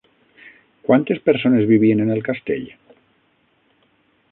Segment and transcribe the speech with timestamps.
[0.87, 2.67] Quantes persones vivien en el castell?